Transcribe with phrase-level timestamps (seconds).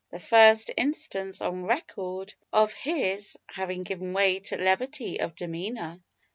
[0.09, 5.99] the first instance on record of his having given way to levity of demeanour.